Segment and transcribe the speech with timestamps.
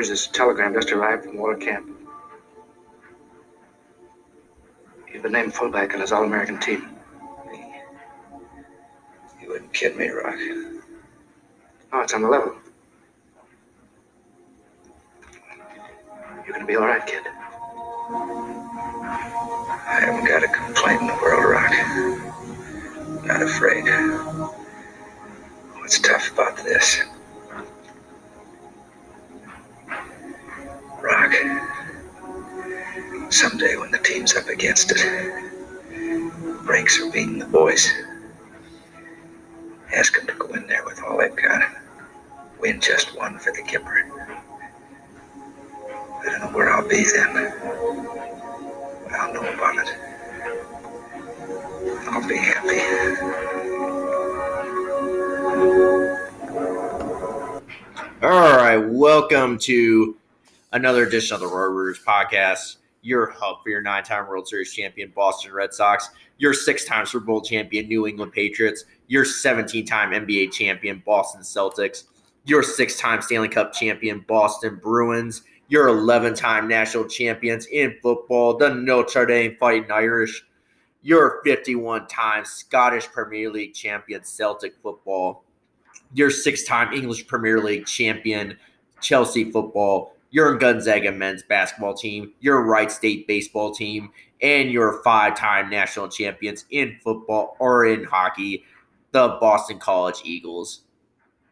[0.00, 1.86] George, this telegram just arrived from Walter Camp.
[5.12, 6.88] You've been named fullback on his All American team.
[9.42, 10.38] You wouldn't kid me, Rock.
[11.92, 12.54] Oh, it's on the level.
[16.46, 17.24] You're gonna be all right, kid.
[19.76, 21.72] I haven't got a complaint in the world, Rock.
[23.26, 23.84] Not afraid.
[25.78, 27.02] What's tough about this?
[33.60, 35.02] Someday when the team's up against it,
[36.64, 37.92] breaks are beating the boys.
[39.94, 41.70] Ask them to go in there with all they've got.
[42.58, 44.08] Win just one for the Gipper.
[46.20, 47.34] I don't know where I'll be then.
[49.04, 49.94] But I'll know about it.
[52.08, 52.80] I'll be happy.
[58.22, 60.16] All right, welcome to
[60.72, 62.76] another edition of the Road Warriors podcast.
[63.02, 67.40] Your hub for your nine-time World Series champion Boston Red Sox, your six-time Super Bowl
[67.40, 72.04] champion New England Patriots, your 17-time NBA champion Boston Celtics,
[72.44, 79.24] your six-time Stanley Cup champion Boston Bruins, your 11-time national champions in football, the Notre
[79.24, 80.44] Dame Fighting Irish,
[81.02, 85.44] your 51-time Scottish Premier League champion Celtic football,
[86.12, 88.56] your six-time English Premier League champion
[89.00, 94.10] Chelsea football, your Gonzaga men's basketball team, your Wright State baseball team,
[94.42, 98.64] and your five-time national champions in football or in hockey,
[99.12, 100.82] the Boston College Eagles.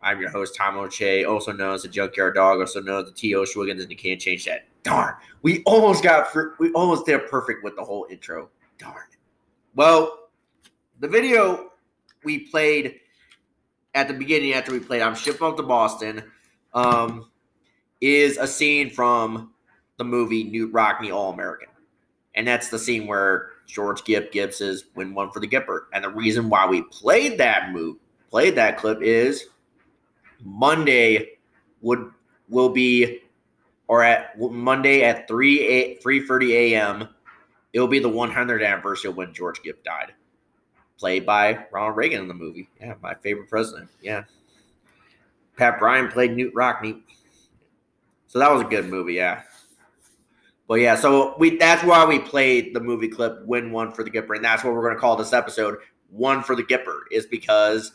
[0.00, 3.16] I'm your host, Tom O'Shea, also known as the Junkyard Dog, also known as the
[3.16, 3.42] T.O.
[3.42, 4.66] Schwiggins, and you can't change that.
[4.84, 5.14] Darn.
[5.42, 6.28] We almost got,
[6.60, 8.48] we almost did perfect with the whole intro.
[8.78, 9.02] Darn.
[9.74, 10.28] Well,
[11.00, 11.72] the video
[12.24, 13.00] we played
[13.94, 16.22] at the beginning after we played I'm Shipped off to Boston
[16.74, 17.30] um,
[18.00, 19.52] is a scene from
[19.96, 21.68] the movie Knute Rockne All American.
[22.34, 25.86] And that's the scene where George Gipp Gibbs is win one for the Gipper.
[25.92, 27.96] And the reason why we played that move,
[28.30, 29.46] played that clip is
[30.44, 31.30] Monday
[31.80, 32.10] would
[32.48, 33.20] will be
[33.88, 37.08] or at Monday at 3 3 30 a.m.
[37.72, 40.12] It will be the 100th anniversary of when George Gipp died
[40.98, 42.68] played by Ronald Reagan in the movie.
[42.80, 43.88] Yeah, my favorite president.
[44.02, 44.24] Yeah.
[45.56, 47.02] Pat Bryan played Knute Rockne.
[48.28, 49.42] So that was a good movie, yeah.
[50.68, 54.10] But yeah, so we that's why we played the movie clip Win One for the
[54.10, 54.36] Gipper.
[54.36, 55.78] And that's what we're gonna call this episode
[56.10, 57.92] One for the Gipper, is because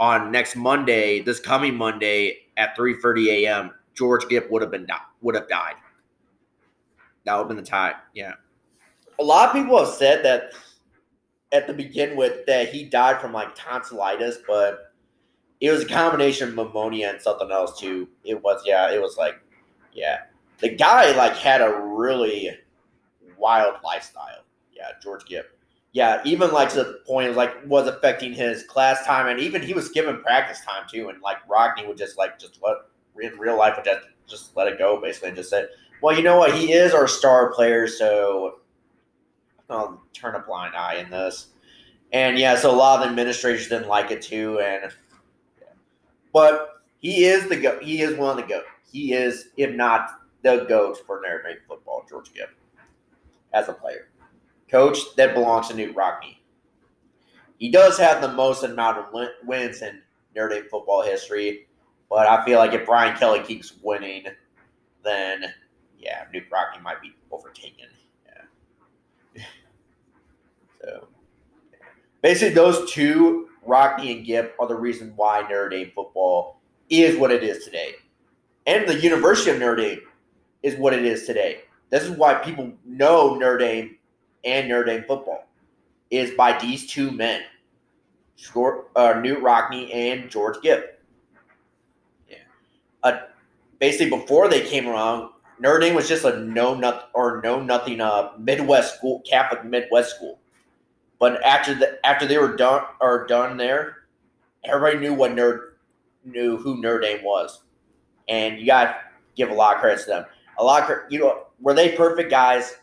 [0.00, 4.86] on next Monday, this coming Monday at 3:30 a.m., George Gipp would have been
[5.22, 5.76] would have died.
[7.24, 7.94] That would have been the time.
[8.14, 8.32] Yeah.
[9.20, 10.52] A lot of people have said that
[11.52, 14.85] at the begin with that he died from like tonsillitis, but
[15.60, 18.08] it was a combination of pneumonia and something else too.
[18.24, 19.40] It was yeah, it was like
[19.92, 20.18] yeah.
[20.58, 22.50] The guy like had a really
[23.38, 24.44] wild lifestyle.
[24.72, 25.58] Yeah, George Gipp.
[25.92, 29.72] Yeah, even like to the point like was affecting his class time and even he
[29.72, 31.08] was given practice time too.
[31.08, 32.76] And like Rockne would just like just let
[33.20, 35.68] in real life would just just let it go basically and just said,
[36.02, 38.60] Well, you know what, he is our star player, so
[39.70, 41.48] I'll turn a blind eye in this.
[42.12, 44.60] And yeah, so a lot of the administrators didn't like it too.
[44.60, 44.92] And
[46.36, 47.78] but he is the go.
[47.80, 48.64] He is one of the goat.
[48.92, 52.50] He is, if not the goat for Notre Dame football, George Gipp,
[53.54, 54.10] as a player,
[54.70, 56.36] coach that belongs to Knute Rockne.
[57.56, 60.02] He does have the most amount of wins in
[60.34, 61.68] Notre Dame football history,
[62.10, 64.26] but I feel like if Brian Kelly keeps winning,
[65.02, 65.46] then
[65.98, 67.86] yeah, Knute Rockne might be overtaken.
[70.82, 71.08] So
[72.22, 77.30] basically, those two, Rockne and Gipp, are the reason why Notre Dame football is what
[77.30, 77.94] it is today.
[78.66, 80.00] And the University of Notre Dame
[80.62, 81.62] is what it is today.
[81.90, 83.96] This is why people know Notre Dame
[84.44, 85.46] and Notre Dame football
[86.10, 87.42] is by these two men,
[88.54, 91.00] uh, Knute Rockne and George Gipp.
[92.28, 92.36] Yeah.
[93.02, 93.18] Uh,
[93.78, 98.00] basically, before they came around, Notre Dame was just a no nothing or no nothing
[98.00, 100.38] uh, Midwest school, Catholic Midwest school.
[101.18, 104.04] But after the after they were done or done there,
[104.64, 105.70] everybody knew what nerd
[106.24, 107.62] knew who Notre Dame was,
[108.28, 108.96] and you got to
[109.34, 110.24] give a lot of credit to them.
[110.58, 112.76] A lot of you know, were they perfect guys?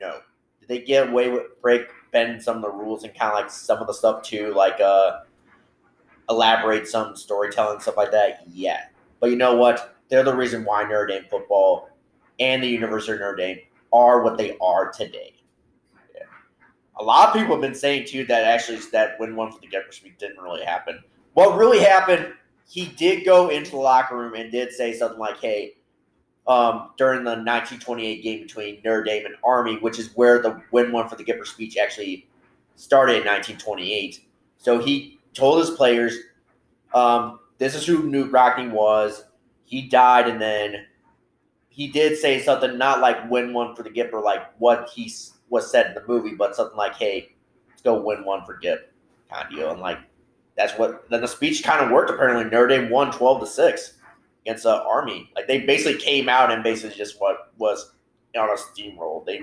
[0.00, 0.20] No.
[0.60, 3.50] Did they get away with break bend some of the rules and kind of like
[3.50, 5.20] some of the stuff too, like uh,
[6.28, 8.42] elaborate some storytelling stuff like that.
[8.46, 8.84] Yeah,
[9.20, 9.96] but you know what?
[10.08, 11.90] They're the reason why Notre Dame football
[12.38, 13.58] and the University of Notre Dame
[13.92, 15.34] are what they are today.
[16.98, 19.66] A lot of people have been saying too that actually that win one for the
[19.68, 21.02] Gipper speak didn't really happen.
[21.34, 22.32] What really happened,
[22.68, 25.74] he did go into the locker room and did say something like, "Hey."
[26.46, 30.92] Um, during the 1928 game between Notre Dame and Army, which is where the win
[30.92, 32.26] one for the Gipper speech actually
[32.74, 34.24] started in 1928.
[34.56, 36.16] So he told his players,
[36.94, 39.24] um, "This is who Knute Rockne was.
[39.66, 40.86] He died, and then
[41.78, 45.12] he did say something not like win one for the Gipper, like what he
[45.50, 47.34] was said in the movie, but something like, "Hey,
[47.68, 48.92] let's go win one for Gipp,"
[49.30, 49.70] kind of deal.
[49.70, 49.98] And like
[50.56, 52.10] that's what then the speech kind of worked.
[52.10, 53.94] Apparently, Notre Dame won 12 to six
[54.44, 55.30] against the uh, Army.
[55.34, 57.94] Like they basically came out and basically just what was
[58.36, 59.24] on a steamroll.
[59.24, 59.40] They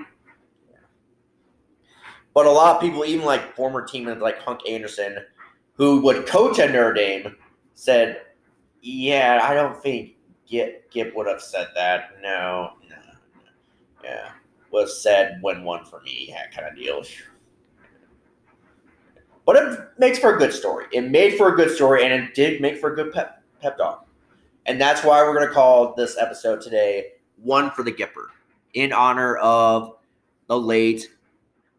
[2.34, 5.16] but a lot of people, even like former teammates like Hunk Anderson,
[5.72, 7.34] who would coach at Notre Dame,
[7.72, 8.20] said,
[8.82, 10.16] "Yeah, I don't think
[10.46, 12.10] Gipp Gipp would have said that.
[12.22, 13.50] No, no, no.
[14.04, 14.32] yeah,
[14.76, 17.02] was said when one for me, yeah, kind of deal."
[19.46, 20.86] But it makes for a good story.
[20.92, 23.78] It made for a good story, and it did make for a good pep pep
[23.78, 24.06] talk.
[24.66, 27.12] And that's why we're going to call this episode today
[27.42, 28.26] One for the Gipper
[28.74, 29.96] in honor of
[30.48, 31.08] the late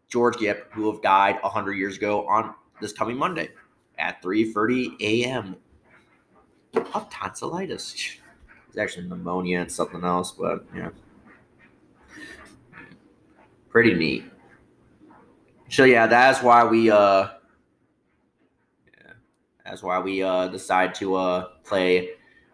[0.10, 3.50] George Gipp, who have died 100 years ago on this coming Monday
[4.00, 5.56] at 3.30 a.m.
[6.94, 8.20] of tonsillitis.
[8.70, 10.90] It's actually pneumonia and something else, but yeah.
[13.78, 14.24] Pretty neat.
[15.70, 17.28] So yeah, that's why we uh
[18.88, 19.14] yeah,
[19.64, 22.10] that's why we uh decide to uh play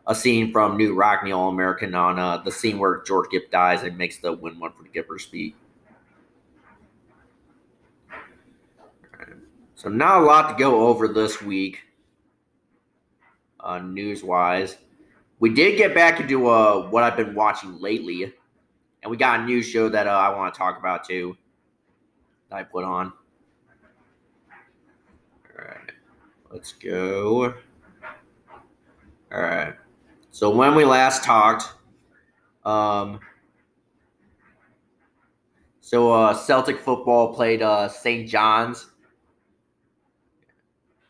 [0.06, 3.84] a scene from Knute Rockne All American on uh, the scene where George Gipp dies
[3.84, 5.56] and makes the win one for the Gipper speak.
[9.76, 11.80] So not a lot to go over this week,
[13.62, 14.76] uh, news wise.
[15.40, 18.34] We did get back into uh, what I've been watching lately,
[19.04, 21.38] and we got a new show that uh, I want to talk about too.
[22.50, 23.12] That I put on.
[25.50, 25.92] All right,
[26.52, 27.54] let's go.
[29.32, 29.74] All right.
[30.32, 31.74] So when we last talked,
[32.66, 33.20] um,
[35.82, 38.28] so uh, Celtic football played uh, St.
[38.28, 38.88] John's.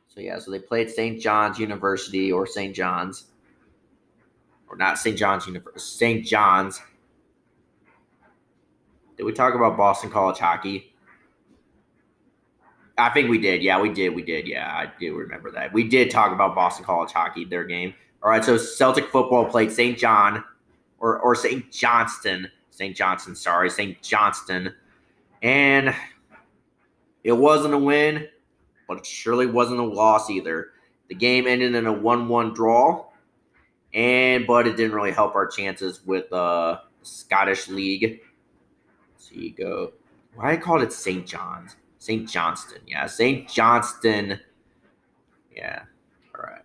[0.08, 1.22] So yeah, so they played St.
[1.22, 2.76] John's University or St.
[2.76, 3.26] John's,
[4.68, 5.18] or not St.
[5.18, 6.26] John's University, St.
[6.26, 6.82] John's.
[9.18, 10.94] Did we talk about Boston College hockey?
[12.98, 13.64] I think we did.
[13.64, 14.10] Yeah, we did.
[14.10, 14.48] We did.
[14.48, 15.74] Yeah, I do remember that.
[15.74, 17.94] We did talk about Boston College hockey, their game.
[18.22, 19.98] All right, so Celtic football played St.
[19.98, 20.44] John
[21.00, 21.72] or, or St.
[21.72, 22.50] Johnstone.
[22.70, 22.96] St.
[22.96, 24.02] Johnstone, sorry, St.
[24.02, 24.74] Johnstone.
[25.42, 25.94] And
[27.24, 28.28] it wasn't a win,
[28.88, 30.70] but it surely wasn't a loss either.
[31.10, 33.06] The game ended in a 1 1 draw,
[33.94, 38.22] and but it didn't really help our chances with uh, Scottish League.
[39.34, 39.94] So you go.
[40.36, 41.26] Why I called it St.
[41.26, 41.76] John's?
[42.00, 42.30] St.
[42.30, 42.80] Johnstone.
[42.86, 43.48] Yeah, St.
[43.48, 44.40] Johnstone.
[45.56, 45.84] Yeah.
[46.36, 46.62] All right.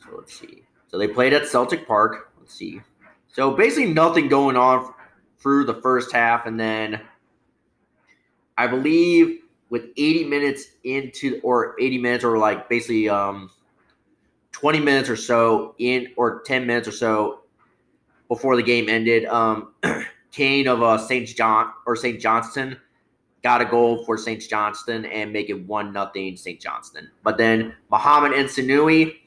[0.00, 0.62] So let's see.
[0.88, 2.32] So they played at Celtic Park.
[2.38, 2.80] Let's see.
[3.28, 4.94] So basically nothing going on
[5.38, 7.00] through the first half, and then
[8.56, 13.50] I believe with 80 minutes into or 80 minutes or like basically um
[14.52, 17.40] 20 minutes or so in or 10 minutes or so
[18.28, 19.74] before the game ended, um
[20.32, 21.26] Kane of uh, St.
[21.28, 22.20] John or St.
[22.20, 22.76] Johnstone
[23.42, 24.40] got a goal for St.
[24.40, 26.60] Johnstone and make it one nothing St.
[26.60, 27.10] Johnstone.
[27.22, 29.18] But then Mohamed Elyounoussi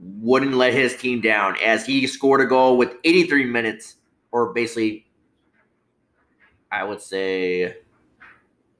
[0.00, 3.96] wouldn't let his team down as he scored a goal with 83 minutes,
[4.32, 5.06] or basically,
[6.72, 7.76] I would say,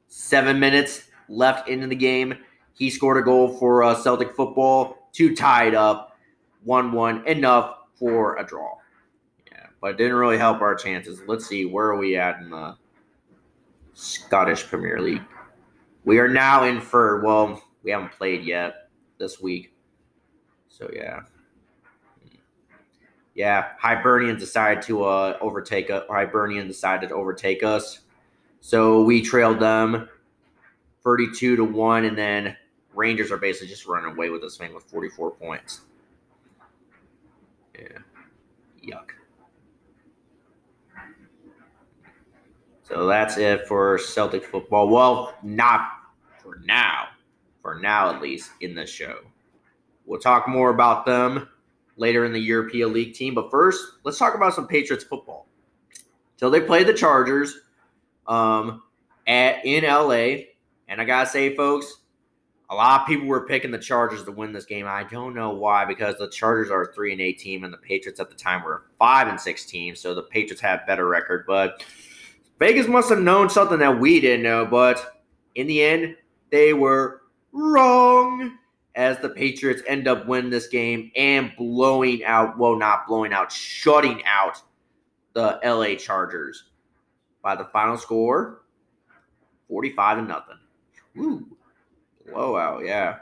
[0.09, 2.35] seven minutes left into the game.
[2.73, 6.17] He scored a goal for uh, Celtic football two tied up
[6.65, 8.77] 1 1, enough for a draw.
[9.85, 11.21] But it didn't really help our chances.
[11.26, 12.75] Let's see, where are we at in the
[13.93, 15.21] Scottish Premier League?
[16.07, 18.88] We are now in for, well, we haven't played yet
[19.19, 19.75] this week.
[20.71, 21.25] So yeah.
[23.35, 26.05] Yeah, Hibernian decided to uh, overtake us.
[26.09, 28.00] Hibernian decided to overtake us.
[28.62, 30.09] So we trailed them
[31.03, 32.57] 32 to 1, and then
[32.95, 35.83] Rangers are basically just running away with this thing with 44 points.
[37.79, 37.99] Yeah.
[38.83, 39.13] Yuck.
[42.85, 44.88] So that's it for Celtic football.
[44.88, 45.88] Well, not
[46.43, 47.09] for now.
[47.62, 49.21] For now, at least, in the show.
[50.05, 51.49] We'll talk more about them
[51.97, 53.35] later in the European League team.
[53.35, 55.47] But first, let's talk about some Patriots football.
[56.37, 57.59] So they played the Chargers
[58.26, 58.83] um,
[59.26, 60.45] at in LA
[60.88, 62.00] And I gotta say, folks,
[62.71, 64.87] a lot of people were picking the Chargers to win this game.
[64.87, 67.79] I don't know why, because the Chargers are a three and eight team, and the
[67.79, 69.95] Patriots at the time were five and six team.
[69.95, 71.85] So the Patriots had better record, but
[72.58, 74.66] Vegas must have known something that we didn't know.
[74.66, 75.20] But
[75.54, 76.16] in the end,
[76.50, 78.58] they were wrong.
[78.96, 83.50] As the Patriots end up winning this game and blowing out, well, not blowing out,
[83.50, 84.62] shutting out
[85.32, 86.70] the LA Chargers
[87.42, 88.62] by the final score
[89.68, 90.58] 45 and nothing.
[91.16, 91.46] Woo.
[92.30, 93.16] Blowout, yeah.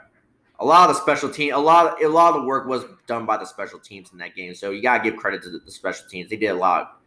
[0.59, 3.25] A lot of the special team, a lot, a lot of the work was done
[3.25, 4.53] by the special teams in that game.
[4.53, 6.29] So you gotta give credit to the, special teams.
[6.29, 7.01] They did a lot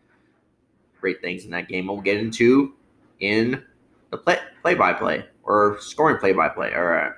[1.00, 1.86] great things in that game.
[1.86, 2.74] We'll get into
[3.20, 3.62] in
[4.10, 6.74] the play play by play or scoring play by play.
[6.74, 7.12] All right.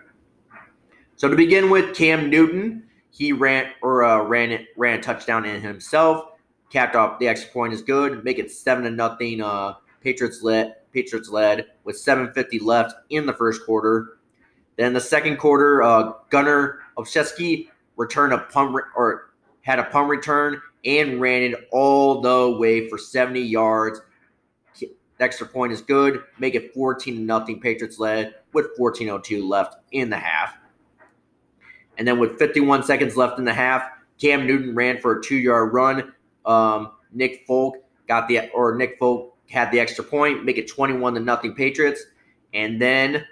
[1.16, 5.60] So to begin with, Cam Newton, he ran or uh, ran ran a touchdown in
[5.60, 6.32] himself.
[6.70, 8.24] Capped off the extra point is good.
[8.24, 9.40] Make it seven to nothing.
[9.40, 10.76] Uh, Patriots led.
[10.92, 14.18] Patriots led with 7:50 left in the first quarter.
[14.76, 19.32] Then the second quarter, uh, Gunnar Olszewski returned a punt re- or
[19.62, 24.00] had a punt return and ran it all the way for 70 yards.
[25.20, 26.22] Extra point is good.
[26.38, 27.60] Make it 14 to nothing.
[27.60, 30.56] Patriots led with 14:02 left in the half.
[31.96, 33.82] And then with 51 seconds left in the half,
[34.20, 36.12] Cam Newton ran for a two-yard run.
[36.46, 41.14] Um, Nick Folk got the or Nick Folk had the extra point, make it 21
[41.14, 42.04] to nothing Patriots.
[42.54, 43.24] And then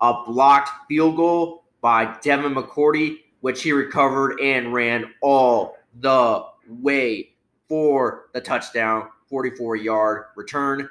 [0.00, 7.30] a blocked field goal by Devin McCourty, which he recovered and ran all the way
[7.68, 10.88] for the touchdown, 44 yard return.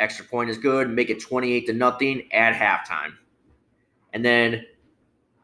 [0.00, 3.12] Extra point is good, make it 28 to nothing at halftime.
[4.12, 4.64] And then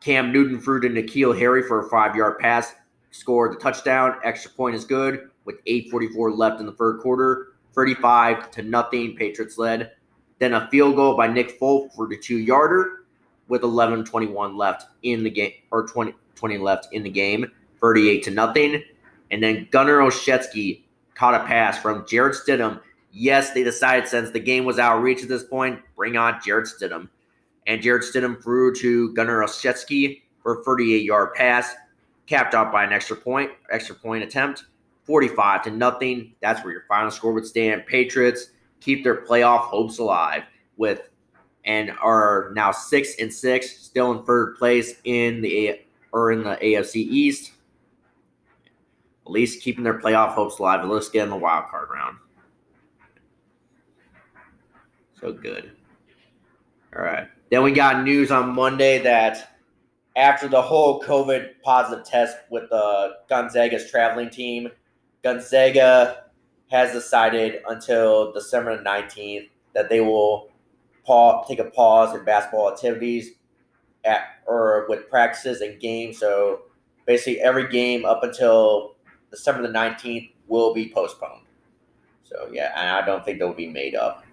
[0.01, 2.75] Cam Newton threw to N'Keal Harry for a five yard pass,
[3.11, 4.17] scored the touchdown.
[4.25, 7.55] Extra point is good with 8.44 left in the third quarter.
[7.75, 9.93] 35 to nothing, Patriots led.
[10.39, 13.05] Then a field goal by Nick Folk for the two yarder
[13.49, 17.51] with 11:21 left in the game or 20, 20 left in the game,
[17.81, 18.83] 38 to nothing.
[19.31, 20.83] And then Gunnar Olszewski
[21.15, 22.81] caught a pass from Jarrett Stidham.
[23.13, 26.41] Yes, they decided since the game was out of reach at this point, bring on
[26.45, 27.09] Jarrett Stidham.
[27.67, 31.75] And Jarrett Stidham threw to Gunnar Olszewski for a 38 yard pass,
[32.27, 34.65] capped off by an extra point, extra point attempt.
[35.05, 36.33] 45 to nothing.
[36.41, 37.85] That's where your final score would stand.
[37.87, 40.45] Patriots keep their playoff hopes alive
[40.77, 41.03] with
[41.65, 45.81] and are now six and six, still in third place in the
[46.13, 47.53] or in the AFC East.
[49.31, 50.85] At least keeping their playoff hopes alive.
[50.85, 52.17] Let's get in the wild card round.
[55.21, 55.71] So good.
[56.97, 57.29] All right.
[57.49, 59.57] Then we got news on Monday that
[60.17, 64.69] after the whole COVID positive test with the Gonzaga's traveling team,
[65.23, 66.25] Gonzaga
[66.69, 70.51] has decided until December 19th that they will
[71.05, 73.31] pause, take a pause in basketball activities
[74.05, 76.19] at or with practices and games.
[76.19, 76.63] So
[77.07, 78.97] basically, every game up until
[79.31, 81.47] December the 19th will be postponed.
[82.25, 84.25] So yeah, and I don't think they'll be made up.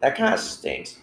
[0.00, 0.98] That kind of stinks.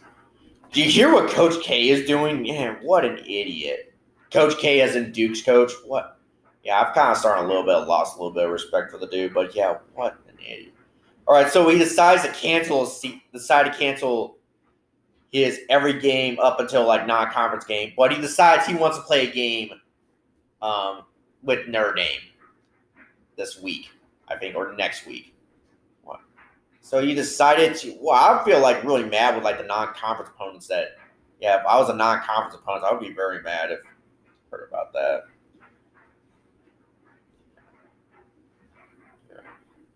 [0.72, 2.42] Do you hear what Coach K is doing?
[2.44, 3.94] Man, what an idiot.
[4.32, 5.72] Coach K as in Duke's coach.
[5.86, 6.20] What?
[6.64, 8.98] Yeah, I've kind of started a little bit, lost a little bit of respect for
[8.98, 10.74] the dude, but yeah, what an idiot.
[11.28, 12.92] All right, so he decides to cancel,
[13.34, 14.38] decide to cancel
[15.32, 19.28] his every game up until like non-conference game, but he decides he wants to play
[19.28, 19.72] a game
[20.62, 21.04] um,
[21.44, 22.20] with Notre Dame
[23.36, 23.90] this week,
[24.28, 25.34] I think, or next week.
[26.04, 26.20] What?
[26.82, 27.96] So you decided to.
[28.02, 30.68] Well, I feel like really mad with like the non-conference opponents.
[30.68, 30.98] That
[31.40, 34.68] yeah, if I was a non-conference opponent, I would be very mad if I heard
[34.68, 35.24] about that.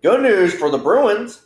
[0.02, 1.46] Good news for the Bruins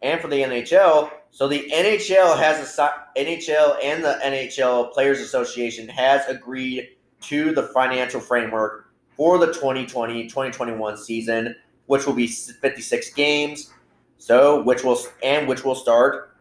[0.00, 1.10] and for the NHL.
[1.30, 6.88] So the NHL has a NHL and the NHL Players Association has agreed
[7.22, 11.54] to the financial framework for the 2020-2021 season,
[11.86, 13.72] which will be 56 games.
[14.18, 16.36] So, which will and which will start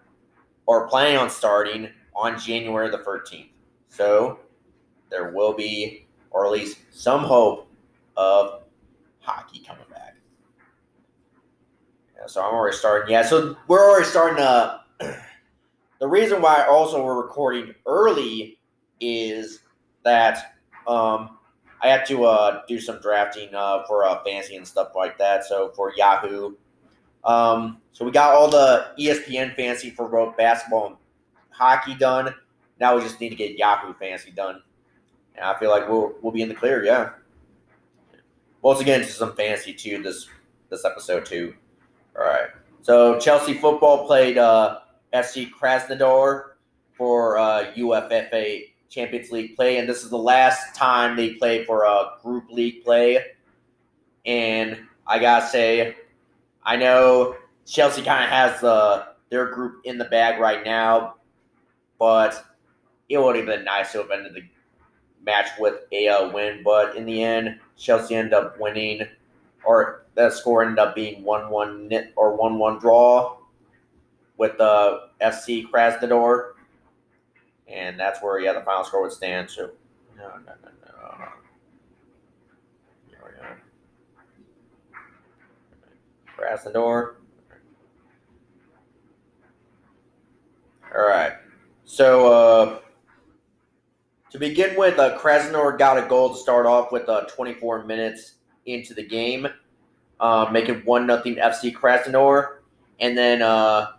[0.67, 3.49] or planning on starting on January the 13th.
[3.89, 4.39] So,
[5.09, 7.67] there will be or at least some hope
[8.17, 8.63] of
[9.19, 10.15] hockey coming back.
[12.17, 13.11] Yeah, so I'm already starting.
[13.11, 15.21] Yeah, so we're already starting uh, to.
[15.99, 18.59] the reason why also we're recording early
[18.99, 19.59] is
[20.03, 20.55] that
[20.87, 21.37] um,
[21.81, 25.45] I had to uh, do some drafting uh, for uh, fancy and stuff like that.
[25.45, 26.55] So for Yahoo,
[27.23, 30.95] um, so we got all the ESPN fancy for both basketball and
[31.49, 32.33] hockey done.
[32.79, 34.61] Now we just need to get Yahoo fancy done,
[35.35, 36.83] and I feel like we'll we'll be in the clear.
[36.83, 37.11] Yeah.
[38.61, 40.27] Once again, into some fancy too this
[40.69, 41.55] this episode too.
[42.17, 42.49] All right.
[42.81, 44.79] So Chelsea football played uh,
[45.13, 46.51] FC Krasnodar
[46.93, 48.29] for uh, UEFA
[48.91, 52.83] Champions League play, and this is the last time they play for a group league
[52.83, 53.23] play.
[54.25, 55.95] And I gotta say,
[56.63, 61.15] I know Chelsea kind of has the their group in the bag right now,
[61.97, 62.45] but
[63.07, 64.43] it would have been nice to have ended the
[65.25, 66.61] match with a uh, win.
[66.63, 69.07] But in the end, Chelsea ended up winning,
[69.63, 73.37] or the score ended up being one one knit or one one draw
[74.37, 76.51] with the FC Krasnodar,
[77.71, 79.49] and that's where yeah the final score would stand.
[79.49, 79.71] So
[80.17, 81.27] no no no no.
[83.09, 83.45] We go.
[86.37, 87.15] Krasnodar.
[90.95, 91.33] All right.
[91.85, 92.79] So uh,
[94.31, 98.35] to begin with, uh, Krasnodar got a goal to start off with uh, 24 minutes
[98.65, 99.47] into the game,
[100.19, 102.57] uh, making one nothing FC Krasnodar,
[102.99, 103.91] and then uh,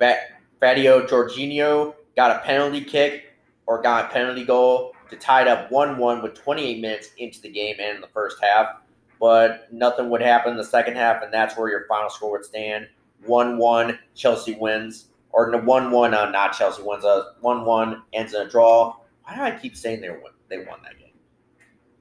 [0.00, 3.32] Fadio Jorginho got a penalty kick
[3.66, 7.48] or got a penalty goal to tie it up 1-1 with 28 minutes into the
[7.48, 8.80] game and in the first half.
[9.20, 12.44] But nothing would happen in the second half, and that's where your final score would
[12.44, 12.88] stand.
[13.24, 18.40] 1-1, Chelsea wins or one one uh, not Chelsea wins a one one ends in
[18.40, 18.96] a draw.
[19.22, 21.12] Why do I keep saying they won they won that game?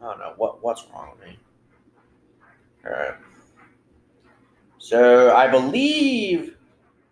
[0.01, 1.38] I don't know what what's wrong with me.
[2.86, 3.13] All right.
[4.79, 6.55] So I believe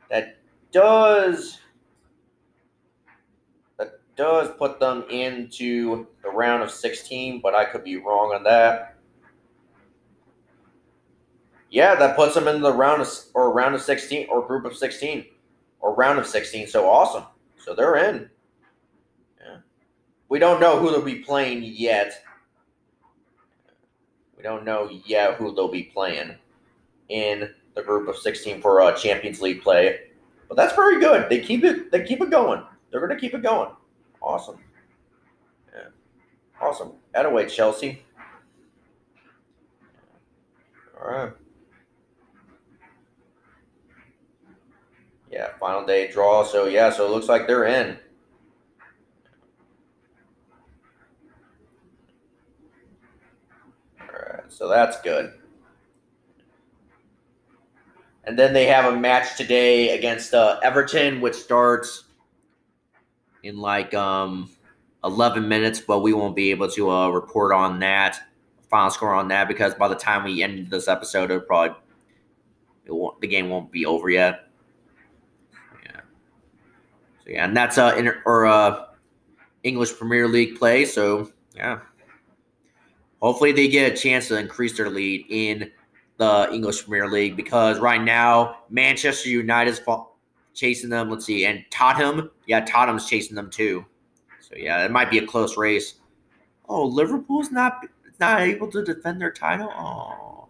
[0.09, 0.37] that
[0.71, 1.59] does
[4.15, 8.95] does put them into the round of 16, but I could be wrong on that.
[11.69, 14.77] Yeah, that puts them in the round of or round of 16 or group of
[14.77, 15.25] 16
[15.81, 16.67] or round of 16.
[16.67, 17.25] So awesome.
[17.57, 18.29] So they're in.
[19.41, 19.57] Yeah.
[20.29, 22.23] We don't know who they'll be playing yet.
[24.37, 26.35] We don't know yet who they'll be playing
[27.09, 29.99] in the group of 16 for uh, Champions League play.
[30.47, 31.29] But that's very good.
[31.29, 32.63] They keep it they keep it going.
[32.89, 33.71] They're going to keep it going.
[34.25, 34.57] Awesome.
[35.71, 35.89] Yeah.
[36.59, 36.93] Awesome.
[37.13, 38.03] Anyway, Chelsea.
[40.99, 41.31] All right.
[45.31, 46.43] Yeah, final day draw.
[46.43, 47.97] So yeah, so it looks like they're in.
[54.01, 55.33] All right, so that's good.
[58.23, 62.04] And then they have a match today against uh, Everton, which starts
[63.45, 64.49] in like um,
[65.03, 68.19] 11 minutes, but we won't be able to uh, report on that,
[68.69, 71.77] final score on that, because by the time we end this episode, it'll probably
[72.85, 74.49] it the game won't be over yet.
[75.83, 76.01] Yeah.
[77.23, 78.85] So yeah, and that's uh or uh
[79.63, 80.85] English Premier League play.
[80.85, 81.79] So yeah,
[83.21, 85.71] hopefully they get a chance to increase their lead in
[86.17, 89.79] the English Premier League because right now Manchester United is
[90.55, 91.09] chasing them.
[91.09, 93.85] Let's see, and Tottenham, yeah, Tottenham's chasing them too.
[94.39, 95.95] So yeah, it might be a close race.
[96.67, 97.85] Oh, Liverpool's not
[98.19, 99.71] not able to defend their title.
[99.75, 100.47] Oh.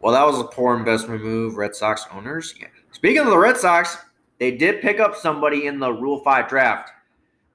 [0.00, 2.54] Well, that was a poor investment move, Red Sox owners.
[2.58, 2.68] Yeah.
[2.90, 3.98] Speaking of the Red Sox,
[4.38, 6.90] they did pick up somebody in the Rule Five draft.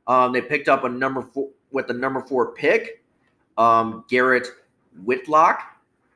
[0.06, 3.04] Um, they picked up a number four with the number four pick,
[3.58, 4.48] um, Garrett
[5.04, 5.60] Whitlock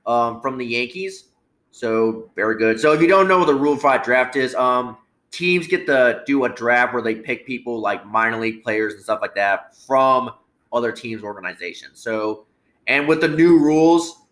[0.05, 1.28] um, from the Yankees.
[1.71, 2.79] So very good.
[2.79, 4.97] So if you don't know what the Rule Five draft is, um,
[5.31, 9.03] teams get to do a draft where they pick people like minor league players and
[9.03, 10.31] stuff like that from
[10.73, 11.99] other teams' organizations.
[11.99, 12.45] So,
[12.87, 14.23] and with the new rules,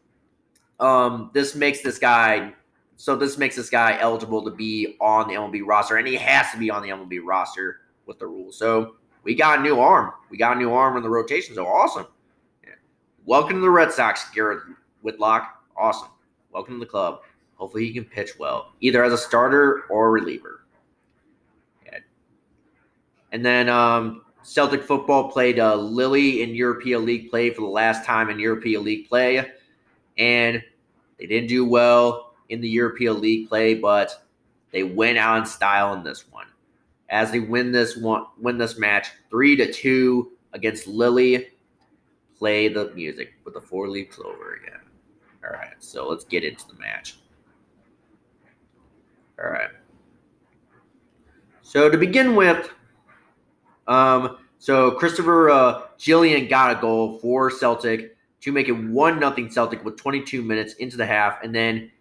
[0.79, 2.53] um, this makes this guy
[2.97, 6.51] so this makes this guy eligible to be on the MLB roster, and he has
[6.51, 8.57] to be on the MLB roster with the rules.
[8.57, 10.13] So we got a new arm.
[10.31, 11.53] We got a new arm in the rotation.
[11.53, 12.07] So awesome.
[12.65, 12.73] Yeah.
[13.25, 14.63] Welcome to the Red Sox, Garrett
[15.03, 15.63] Whitlock.
[15.77, 16.09] Awesome.
[16.57, 17.19] Welcome to the club.
[17.57, 20.65] Hopefully he can pitch well, either as a starter or a reliever.
[21.85, 21.99] Yeah.
[23.31, 28.05] And then um, Celtic football played uh, Lille in European League play for the last
[28.05, 29.51] time in European League play,
[30.17, 30.63] and
[31.19, 34.25] they didn't do well in the European League play, but
[34.71, 36.47] they went out in style in this one.
[37.09, 41.49] As they win this one, win this match three to two against Lily.
[42.39, 44.86] Play the music with the four leaf clover again.
[45.47, 47.19] All right, so let's get into the match.
[49.41, 49.69] All right.
[51.61, 52.69] So to begin with,
[53.87, 59.49] um, so Christopher uh, Jullien got a goal for Celtic to make it one nothing
[59.49, 61.91] Celtic with 22 minutes into the half, and then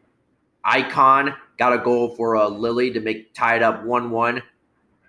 [0.64, 4.42] Icon got a goal for uh, Lily to make tie it up 1 1.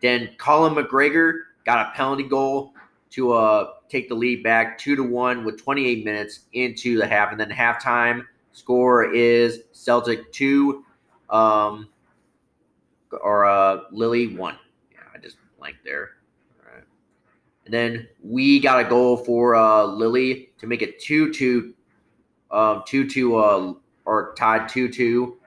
[0.01, 2.73] Then Callum McGregor got a penalty goal
[3.11, 7.31] to uh, take the lead back 2 to 1 with 28 minutes into the half.
[7.31, 10.83] And then halftime score is Celtic 2,
[11.29, 11.89] um,
[13.21, 14.57] or uh, Lily one.
[14.91, 16.11] Yeah, I just blanked there.
[16.59, 16.83] All right.
[17.65, 21.73] And then we got a goal for uh, Lily to make it 2 2,
[22.51, 23.73] um, 2 2, uh,
[24.05, 25.37] or tied 2 2.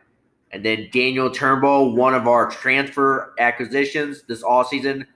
[0.53, 5.07] And then Daniel Turnbull, one of our transfer acquisitions this all season,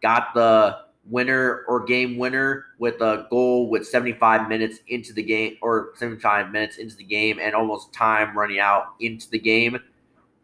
[0.00, 5.56] got the winner or game winner with a goal with 75 minutes into the game
[5.62, 9.78] or 75 minutes into the game and almost time running out into the game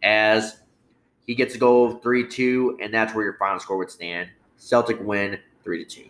[0.03, 0.61] as
[1.27, 4.29] he gets a goal of 3 2, and that's where your final score would stand.
[4.57, 6.05] Celtic win 3 2.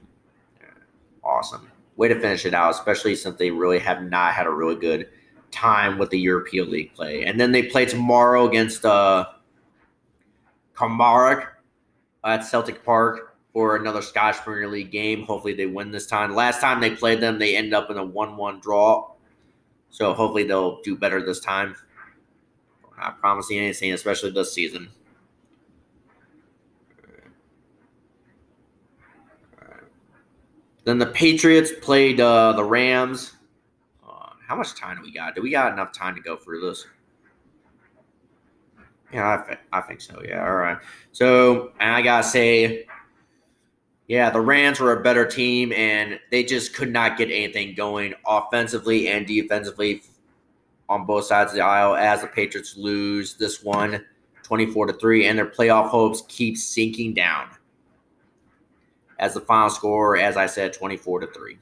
[1.23, 1.71] Awesome.
[1.97, 5.09] Way to finish it out, especially since they really have not had a really good
[5.51, 7.25] time with the European League play.
[7.25, 9.27] And then they play tomorrow against uh,
[12.25, 15.23] at Celtic Park for another Scottish Premier League game.
[15.25, 16.35] Hopefully they win this time.
[16.35, 19.13] Last time they played them, they ended up in a 1 1 draw.
[19.91, 21.77] So hopefully they'll do better this time.
[22.99, 24.91] not promising anything, especially this season.
[30.85, 33.35] Then the Patriots played uh, the Rams.
[34.07, 35.35] Uh, how much time do we got?
[35.35, 36.87] Do we got enough time to go through this?
[39.13, 40.21] Yeah, I, th- I think so.
[40.27, 40.79] Yeah, all right.
[41.13, 42.87] So, I gotta say,
[44.09, 48.15] yeah, the Rams were a better team, and they just could not get anything going
[48.27, 50.03] offensively and defensively
[50.89, 51.97] on both sides of the aisle.
[51.97, 54.05] As the Patriots lose this one,
[54.43, 57.49] twenty-four to three, and their playoff hopes keep sinking down
[59.19, 61.59] as the final score, as I said, 24 to 3.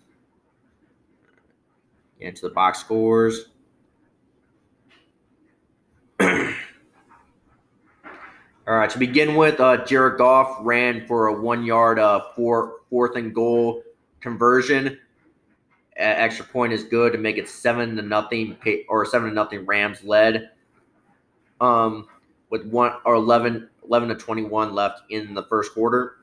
[2.20, 3.46] Into the box scores.
[8.68, 12.82] All right, to begin with, uh, Jared Goff ran for a one yard uh, four,
[12.88, 13.82] fourth and goal
[14.20, 15.00] conversion.
[15.98, 18.56] Uh, extra point is good to make it seven to nothing
[18.88, 20.50] or seven to nothing Rams led.
[21.60, 22.06] Um,
[22.50, 26.18] with one or 11, 11 to 21 left in the first quarter.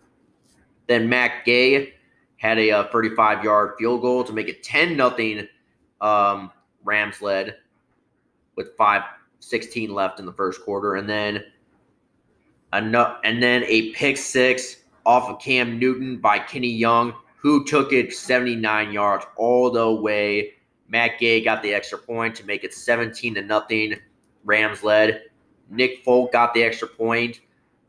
[0.87, 1.93] Then Matt Gay
[2.37, 5.45] had a, uh, 35 yard field goal to make it 10 nothing
[5.99, 6.51] um,
[6.85, 7.57] Rams led
[8.55, 9.01] with 5
[9.41, 10.95] 16 left in the first quarter.
[10.95, 11.43] And then
[12.71, 18.13] and then a pick six off of Cam Newton by Kenny Young, who took it
[18.13, 20.53] 79 yards all the way.
[20.87, 23.95] Matt Gay got the extra point to make it 17 to nothing.
[24.43, 25.23] Rams led.
[25.69, 27.41] Nick Folk got the extra point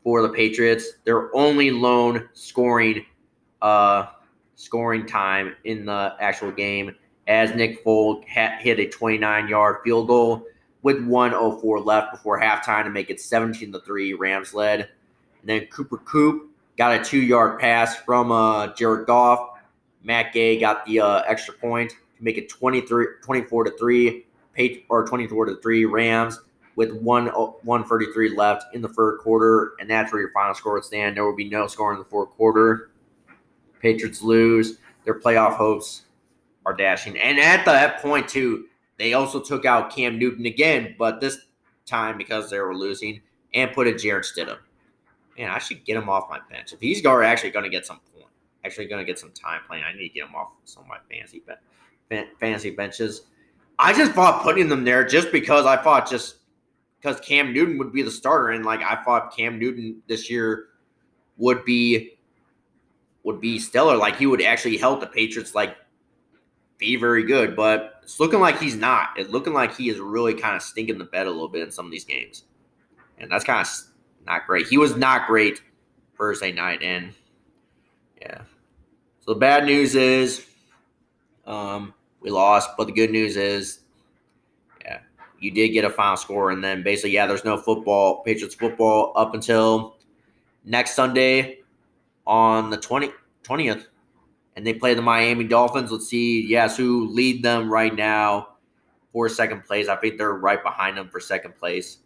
[0.03, 0.93] for the Patriots.
[1.03, 3.05] Their only lone scoring
[3.61, 4.07] uh,
[4.55, 6.95] scoring time in the actual game
[7.27, 10.45] as Nick Folk hit a 29 yard field goal
[10.83, 14.81] with 104 left before halftime to make it 17 to 3 Rams led.
[14.81, 14.89] And
[15.49, 19.59] then Cooper Kupp got a 2 yard pass from uh, Jared Goff.
[20.03, 24.25] Matt Gay got the uh, extra point to make it 23 24 to 3
[24.89, 26.39] or 24 to 3 Rams
[26.75, 30.83] with one 133 left in the third quarter, and that's where your final score would
[30.83, 31.15] stand.
[31.15, 32.91] There will be no score in the fourth quarter.
[33.79, 34.77] Patriots lose.
[35.03, 36.03] Their playoff hopes
[36.65, 37.17] are dashing.
[37.17, 38.65] And at that point, too,
[39.01, 41.39] they also took out Cam Newton again, but this
[41.87, 43.21] time because they were losing,
[43.53, 44.59] and put in Jarrett Stidham.
[45.37, 46.71] Man, I should get him off my bench.
[46.71, 48.27] If he's actually going to get some point,
[48.63, 50.89] actually going to get some time playing, I need to get him off some of
[50.89, 51.41] my fantasy
[52.39, 53.23] fantasy benches.
[53.79, 56.35] I just thought putting them there just because I thought just
[57.01, 60.67] because Cam Newton would be the starter, and like I thought Cam Newton this year
[61.37, 62.19] would be
[63.23, 63.97] would be stellar.
[63.97, 65.75] Like he would actually help the Patriots like
[66.77, 69.09] be very good, but it's looking like he's not.
[69.17, 71.71] It's looking like he is really kind of stinking the bed a little bit in
[71.71, 72.43] some of these games,
[73.17, 73.67] and that's kind of
[74.25, 74.67] not great.
[74.67, 75.61] He was not great
[76.17, 77.13] Thursday night, and
[78.21, 78.41] yeah.
[79.21, 80.45] So the bad news is,
[81.45, 83.79] um, we lost, but the good news is
[84.83, 84.99] yeah,
[85.39, 89.13] you did get a final score, and then basically, yeah, there's no football, Patriots football
[89.15, 89.97] up until
[90.65, 91.59] next Sunday
[92.25, 93.09] on the 20,
[93.43, 93.85] 20th.
[94.55, 95.91] And they play the Miami Dolphins.
[95.91, 98.49] Let's see, yes, who lead them right now
[99.13, 99.87] for second place.
[99.87, 101.99] I think they're right behind them for second place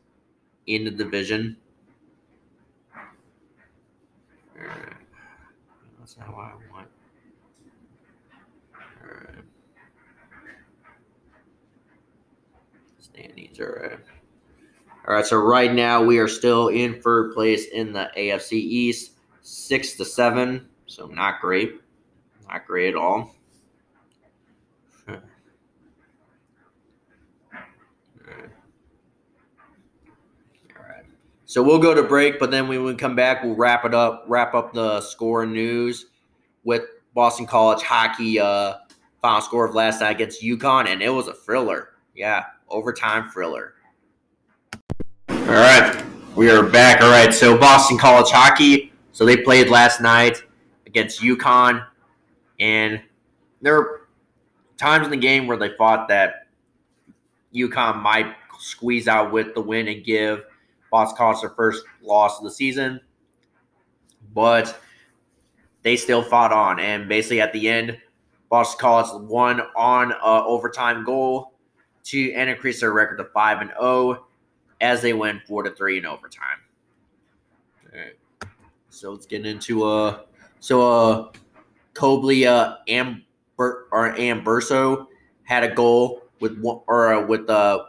[0.67, 1.57] in the division.
[5.99, 6.87] That's not what I want.
[13.15, 13.59] standings.
[13.59, 13.99] All right.
[15.07, 15.25] All right.
[15.25, 20.05] So right now we are still in third place in the AFC East, six to
[20.05, 20.67] seven.
[20.85, 21.81] So not great.
[22.47, 23.35] Not great at all.
[25.07, 25.15] All
[30.79, 31.05] right.
[31.45, 34.25] So we'll go to break, but then when we come back, we'll wrap it up,
[34.27, 36.07] wrap up the score news
[36.63, 38.75] with Boston College hockey uh,
[39.21, 41.89] final score of last night against UConn, and it was a thriller.
[42.13, 43.73] Yeah, overtime thriller.
[45.29, 46.03] All right,
[46.35, 47.01] We are back.
[47.01, 47.33] All right.
[47.33, 48.91] So Boston College hockey.
[49.13, 50.43] So they played last night
[50.85, 51.85] against UConn,
[52.59, 53.01] and
[53.61, 54.07] there were
[54.77, 56.47] times in the game where they thought that
[57.53, 60.43] UConn might squeeze out with the win and give
[60.91, 62.99] Boston College their first loss of the season,
[64.33, 64.79] but
[65.81, 66.79] they still fought on.
[66.79, 67.97] And basically, at the end,
[68.49, 71.53] Boston College won on a overtime goal
[72.05, 74.25] to and increase their record to five and zero
[74.81, 76.59] as they win four to three in overtime.
[77.93, 78.15] All right.
[78.89, 80.19] So let's get into uh
[80.59, 81.31] so uh
[81.95, 83.23] Colby uh Amber
[83.57, 85.07] or Amberso
[85.43, 87.85] had a goal with one or uh, with uh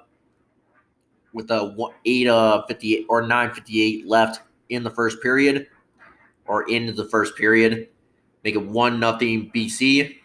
[1.35, 4.41] with a one, eight uh fifty eight or nine fifty eight left
[4.71, 5.67] in the first period
[6.47, 7.89] or into the first period,
[8.45, 10.17] make it one nothing BC.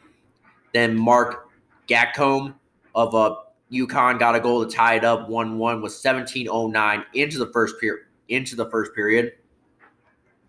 [0.73, 1.49] Then Mark
[1.87, 2.53] Gatcombe
[2.95, 3.35] of uh
[3.71, 8.05] UConn got a goal to tie it up 1-1 with 17:09 into the first period.
[8.27, 9.33] Into the first period.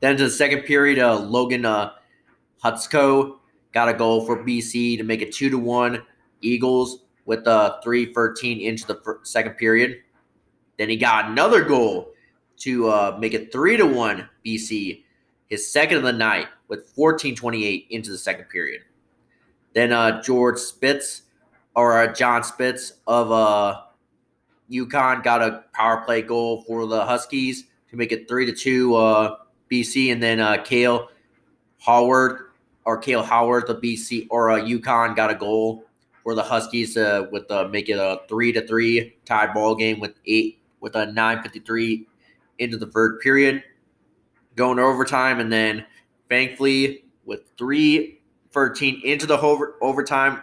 [0.00, 1.92] Then to the second period, uh, Logan uh,
[2.64, 3.38] Hutsko
[3.72, 6.02] got a goal for BC to make it two to one
[6.40, 9.98] Eagles with uh, 3:13 into the second period.
[10.78, 12.12] Then he got another goal
[12.58, 15.02] to uh, make it three to one BC,
[15.48, 18.82] his second of the night with 14:28 into the second period.
[19.74, 21.22] Then uh, George Spitz
[21.74, 23.80] or uh, John Spitz of uh,
[24.70, 28.94] UConn got a power play goal for the Huskies to make it three to two
[28.94, 29.36] uh,
[29.70, 31.08] BC, and then uh, Kale
[31.78, 32.51] Howard
[32.84, 35.84] or Kale Howard the BC or uh, UConn got a goal
[36.22, 40.00] for the Huskies uh, with uh, make it a three to three tied ball game
[40.00, 42.06] with eight with a nine fifty three
[42.58, 43.62] into the third period,
[44.56, 45.84] going to overtime, and then
[46.28, 48.20] thankfully with three
[48.52, 50.42] thirteen into the over- overtime,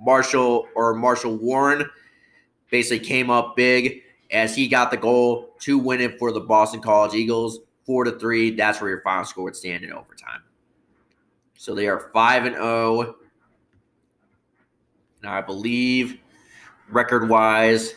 [0.00, 1.88] Marshall or Marshall Warren
[2.70, 6.80] basically came up big as he got the goal to win it for the Boston
[6.80, 8.50] College Eagles, four to three.
[8.50, 10.40] That's where your final score would stand in overtime.
[11.56, 13.16] So they are five and zero.
[15.22, 16.20] Now I believe
[16.88, 17.94] record wise.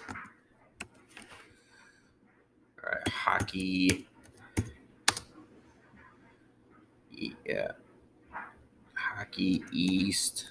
[2.83, 4.07] All right, hockey.
[7.45, 7.71] Yeah.
[8.93, 10.49] Hockey East.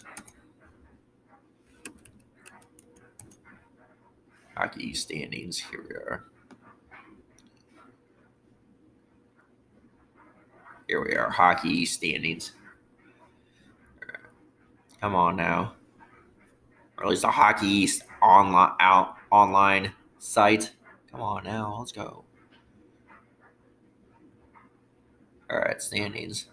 [4.55, 5.59] Hockey standings.
[5.59, 6.25] Here we are.
[10.87, 11.31] Here we are.
[11.31, 12.53] Hockey standings.
[15.01, 15.75] Come on now.
[16.97, 20.73] Or at least a Hockey East online out online site.
[21.11, 21.77] Come on now.
[21.79, 22.25] Let's go.
[25.51, 26.47] All right, standings.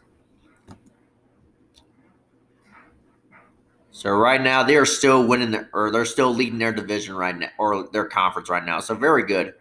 [3.92, 7.36] So right now they are still winning the, or they're still leading their division right
[7.36, 8.80] now or their conference right now.
[8.82, 9.54] So very good.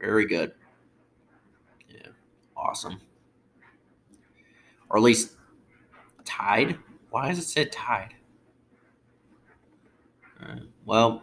[0.00, 0.52] Very good.
[1.90, 2.08] Yeah.
[2.56, 3.00] Awesome.
[4.88, 5.32] Or at least
[6.24, 6.78] tied.
[7.16, 8.12] Why does it say tied?
[10.38, 11.22] Uh, well,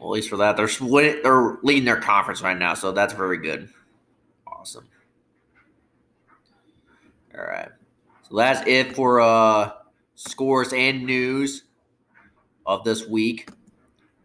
[0.00, 0.66] well, at least for that, they're
[1.22, 3.68] they're leading their conference right now, so that's very good.
[4.44, 4.88] Awesome.
[7.38, 7.68] All right.
[8.28, 9.70] So that's it for uh,
[10.16, 11.62] scores and news
[12.66, 13.50] of this week.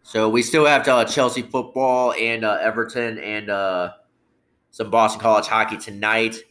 [0.02, 3.92] So we still have uh, Chelsea football and uh, Everton and uh,
[4.72, 6.42] some Boston College hockey tonight.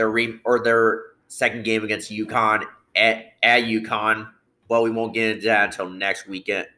[0.00, 2.64] Their re- or their second game against UConn
[2.96, 4.30] at at UConn.
[4.66, 6.68] Well, we won't get into that until next weekend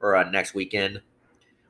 [0.00, 1.02] or uh, next weekend.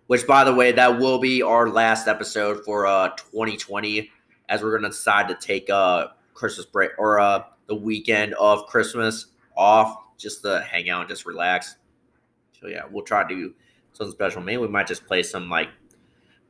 [0.07, 4.09] Which, by the way, that will be our last episode for uh 2020,
[4.49, 9.27] as we're gonna decide to take uh Christmas break or uh the weekend of Christmas
[9.57, 11.75] off just to hang out and just relax.
[12.61, 13.55] So yeah, we'll try to do
[13.95, 14.43] something special.
[14.43, 15.71] Maybe we might just play some like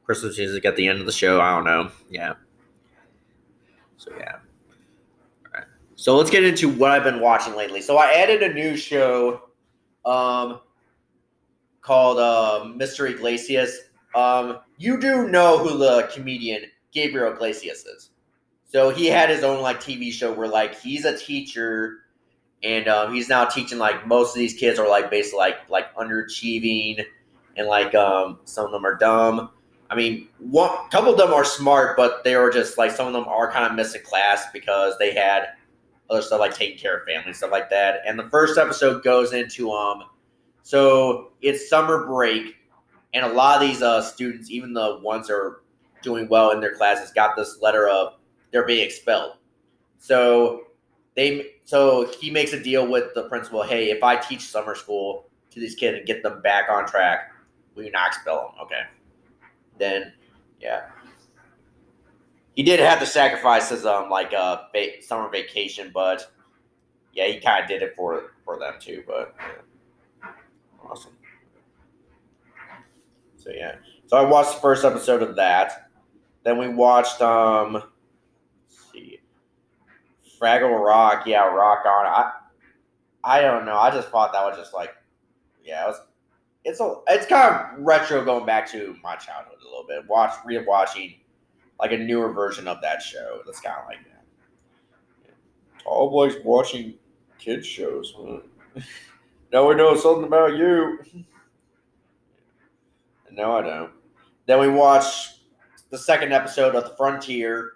[0.05, 1.41] Christmas music at the end of the show.
[1.41, 1.91] I don't know.
[2.11, 2.35] Yeah.
[3.97, 4.37] So yeah.
[5.97, 7.81] So let's get into what I've been watching lately.
[7.81, 9.43] So I added a new show
[10.05, 10.61] um
[11.85, 13.09] called uh, Mr.
[13.09, 13.79] Iglesias.
[14.15, 18.11] Um, you do know who the comedian Gabriel Iglesias is.
[18.65, 21.99] So he had his own like TV show where like he's a teacher
[22.63, 25.95] and um, he's now teaching like most of these kids are like basically like like
[25.95, 27.05] underachieving
[27.57, 29.51] and like um, some of them are dumb.
[29.91, 33.13] I mean, one couple of them are smart, but they were just like some of
[33.13, 35.49] them are kind of missing class because they had
[36.11, 38.01] other stuff like taking care of family stuff like that.
[38.07, 40.05] And the first episode goes into um,
[40.63, 42.57] so it's summer break,
[43.13, 45.63] and a lot of these uh students, even the ones that are
[46.03, 48.15] doing well in their classes, got this letter of
[48.51, 49.37] they're being expelled.
[49.99, 50.69] So
[51.15, 53.63] they so he makes a deal with the principal.
[53.63, 57.31] Hey, if I teach summer school to these kids and get them back on track,
[57.75, 58.67] Will you not expel them?
[58.67, 58.83] Okay.
[59.79, 60.13] Then,
[60.61, 60.89] yeah.
[62.55, 66.31] He did have to sacrifice his um like uh va- summer vacation, but
[67.13, 69.03] yeah, he kind of did it for for them too.
[69.07, 70.31] But yeah.
[70.89, 71.13] awesome.
[73.37, 75.91] So yeah, so I watched the first episode of that.
[76.45, 77.83] Then we watched um,
[78.69, 79.21] see,
[80.41, 81.27] Fraggle Rock.
[81.27, 82.07] Yeah, Rock on.
[82.07, 82.33] I
[83.23, 83.77] I don't know.
[83.77, 84.95] I just thought that was just like,
[85.65, 86.01] yeah, it was.
[86.65, 90.09] It's a, it's kind of retro, going back to my childhood a little bit.
[90.09, 91.19] Watch, rewatching,
[91.79, 93.41] like a newer version of that show.
[93.45, 95.35] That's kind of like that.
[95.83, 96.95] Tall boys watching
[97.39, 98.15] kids shows.
[99.53, 100.99] Now we know something about you.
[103.31, 103.91] No, I don't.
[104.47, 105.41] Then we watch
[105.91, 107.73] the second episode of the Frontier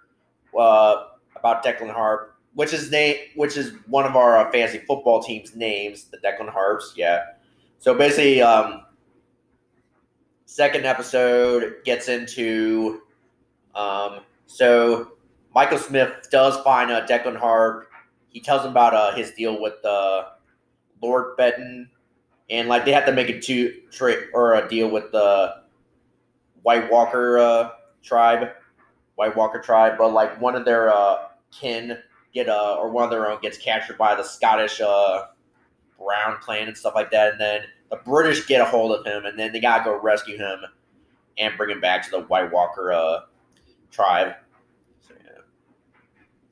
[0.57, 5.21] uh, about Declan Harp, which is name, which is one of our uh, fantasy football
[5.21, 6.93] teams' names, the Declan Harps.
[6.95, 7.23] Yeah.
[7.79, 8.83] So basically, um,
[10.45, 13.01] second episode gets into
[13.73, 15.13] um, so
[15.55, 17.87] Michael Smith does find a Declan Harp.
[18.27, 20.25] He tells him about uh, his deal with uh,
[21.01, 21.89] Lord Benton,
[22.49, 25.55] and like they have to make a two trade or a deal with the
[26.63, 27.69] White Walker uh,
[28.03, 28.49] tribe,
[29.15, 31.97] White Walker tribe, but like one of their uh, kin
[32.33, 35.27] get uh, or one of their own gets captured by the Scottish uh,
[36.01, 39.25] Brown clan and stuff like that, and then the British get a hold of him,
[39.25, 40.59] and then they gotta go rescue him
[41.37, 43.21] and bring him back to the White Walker uh,
[43.91, 44.33] tribe.
[45.07, 45.41] So, yeah.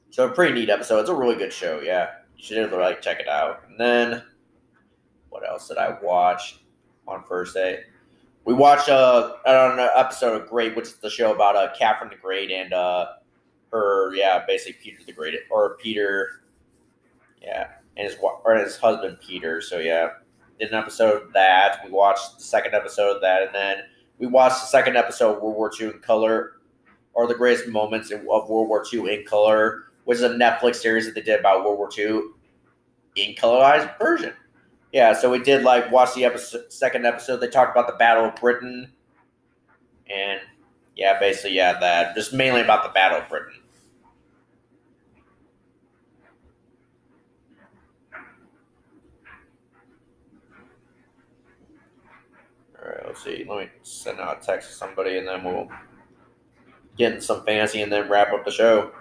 [0.10, 1.00] so a pretty neat episode.
[1.00, 1.82] It's a really good show.
[1.82, 3.64] Yeah, you should like check it out.
[3.70, 4.24] And then
[5.30, 6.60] what else did I watch
[7.08, 7.84] on Thursday?
[8.46, 12.16] We watched uh, an episode of Great, which is the show about uh, Catherine the
[12.16, 13.08] Great and uh,
[13.72, 16.44] her, yeah, basically Peter the Great, or Peter,
[17.42, 19.60] yeah, and his or his husband Peter.
[19.62, 20.10] So yeah,
[20.60, 21.82] did an episode of that.
[21.84, 23.78] We watched the second episode of that, and then
[24.20, 26.54] we watched the second episode of World War II in color,
[27.14, 31.06] or the greatest moments of World War II in color, which is a Netflix series
[31.06, 32.22] that they did about World War II
[33.16, 34.34] in colorized version.
[34.94, 37.38] Yeah, so we did like watch the episode, second episode.
[37.38, 38.92] They talked about the Battle of Britain,
[40.10, 40.40] and
[40.96, 43.54] yeah, basically yeah, that just mainly about the Battle of Britain.
[52.80, 53.46] All right, let's see.
[53.48, 55.70] Let me send out a text to somebody, and then we'll
[56.98, 58.92] get in some fantasy, and then wrap up the show.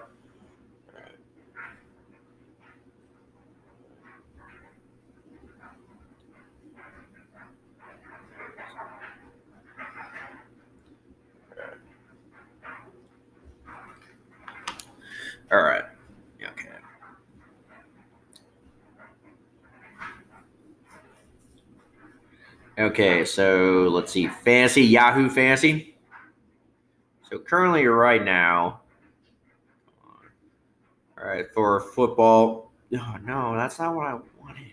[15.49, 15.83] All right.
[16.41, 16.67] Okay.
[22.77, 24.27] Okay, so let's see.
[24.27, 25.95] Fancy, Yahoo Fancy.
[27.29, 28.81] So currently, right now,
[31.19, 32.71] all right, for football.
[32.95, 34.71] Oh, no, that's not what I wanted.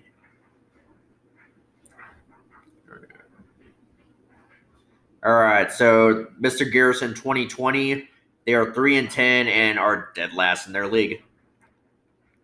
[5.25, 6.71] All right, so Mr.
[6.71, 8.09] Garrison 2020
[8.45, 11.23] they are three and ten and are dead last in their league.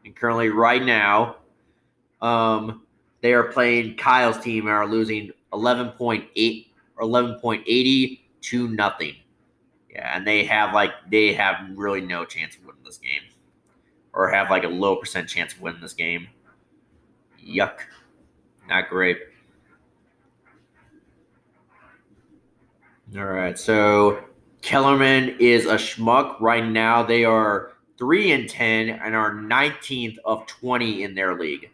[0.04, 1.36] And currently, right now,
[2.22, 2.82] um,
[3.20, 8.28] they are playing Kyle's team and are losing eleven point eight or eleven point eighty
[8.42, 9.14] to nothing.
[9.90, 13.22] Yeah, and they have like they have really no chance of winning this game,
[14.12, 16.28] or have like a low percent chance of winning this game.
[17.44, 17.80] Yuck,
[18.68, 19.18] not great.
[23.16, 24.22] All right, so
[24.62, 27.02] Kellerman is a schmuck right now.
[27.02, 31.70] They are three and ten and are 19th of 20 in their league.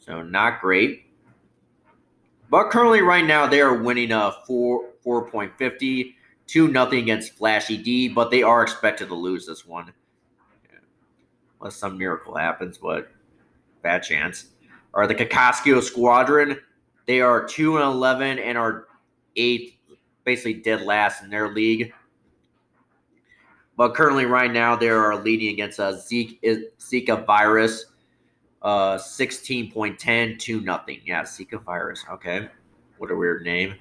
[0.00, 1.03] So not great.
[2.50, 6.14] But currently, right now, they are winning a four 4.50,
[6.46, 9.92] 2 nothing against Flashy D, but they are expected to lose this one.
[10.70, 10.78] Yeah.
[11.60, 13.10] Unless some miracle happens, but
[13.82, 14.46] bad chance.
[14.94, 16.58] Are the Kakasio Squadron?
[17.06, 18.86] They are 2 and 11 and are
[19.36, 19.74] eighth,
[20.24, 21.92] basically dead last in their league.
[23.76, 26.40] But currently, right now, they are leading against a Zeke,
[26.78, 27.86] Zika virus,
[28.64, 31.00] uh, 16.10 to nothing.
[31.04, 32.04] Yeah, Zika virus.
[32.10, 32.48] Okay.
[32.98, 33.74] What a weird name.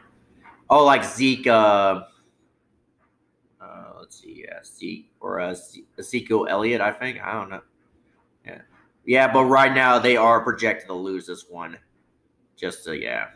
[0.69, 2.05] Oh, like Zika.
[3.61, 4.43] Uh, let's see.
[4.45, 5.55] Yeah, Zeke or uh,
[5.97, 7.21] Ezekiel Elliott, I think.
[7.23, 7.61] I don't know.
[8.45, 8.61] Yeah.
[9.05, 11.77] Yeah, but right now, they are projected to lose this one.
[12.57, 13.27] Just to, yeah.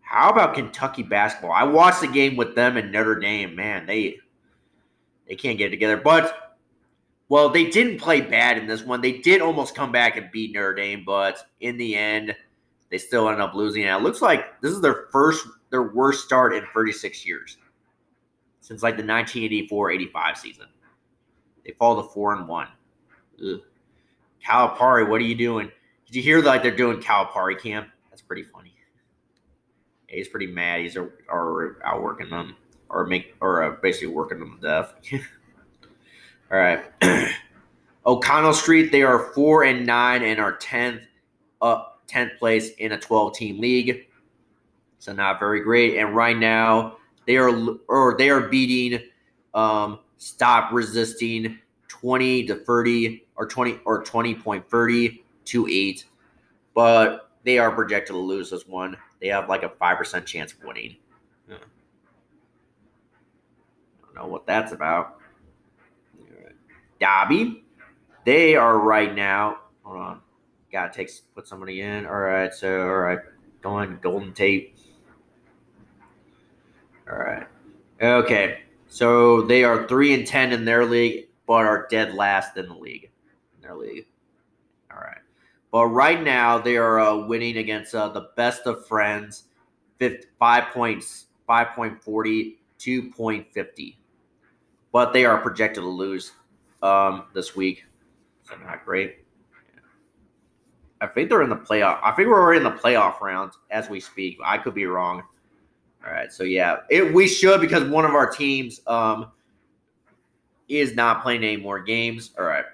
[0.00, 1.52] How about Kentucky basketball?
[1.52, 3.56] I watched the game with them in Notre Dame.
[3.56, 4.18] Man, they
[5.26, 5.96] they can't get it together.
[5.96, 6.43] But
[7.28, 9.00] well, they didn't play bad in this one.
[9.00, 12.34] They did almost come back and beat Notre Dame, but in the end,
[12.90, 13.84] they still end up losing.
[13.84, 17.56] And it looks like this is their first, their worst start in 36 years
[18.60, 20.66] since like the 1984-85 season.
[21.64, 22.68] They fall to four and one.
[23.42, 23.60] Ugh.
[24.46, 25.70] Calipari, what are you doing?
[26.06, 27.88] Did you hear like they're doing Calipari camp?
[28.10, 28.74] That's pretty funny.
[30.08, 30.82] Yeah, he's pretty mad.
[30.82, 32.56] He's are, are outworking them
[32.90, 34.94] or make or uh, basically working them to death.
[36.54, 36.84] All right.
[38.06, 41.02] O'Connell Street, they are four and nine and are tenth
[41.60, 44.06] up tenth place in a twelve team league.
[45.00, 45.98] So not very great.
[45.98, 47.50] And right now they are
[47.88, 49.00] or they are beating
[49.52, 56.04] um, stop resisting 20 to 30 or 20 or 20.30 to 8
[56.74, 60.64] but they are projected to lose this one they have like a 5% chance of
[60.64, 60.96] winning
[61.48, 61.56] yeah.
[64.02, 65.20] i don't know what that's about
[67.04, 67.64] Dobby,
[68.24, 70.20] they are right now hold on
[70.72, 73.18] gotta take put somebody in all right so all right
[73.62, 74.76] going golden tape
[77.08, 77.46] all right
[78.02, 82.68] okay so they are three and ten in their league, but are dead last in
[82.68, 83.10] the league.
[83.56, 84.06] In their league.
[84.88, 85.18] All right.
[85.72, 89.48] But right now they are uh, winning against uh, the best of friends,
[89.98, 93.98] 50, five points, five point forty, two point fifty.
[94.92, 96.30] But they are projected to lose
[96.84, 97.84] um, this week.
[98.42, 99.24] So not great.
[101.00, 101.98] I think they're in the playoff.
[102.02, 104.38] I think we're already in the playoff rounds as we speak.
[104.44, 105.22] I could be wrong.
[106.06, 109.32] All right, so yeah, it, we should because one of our teams um,
[110.68, 112.32] is not playing any more games.
[112.38, 112.64] All right.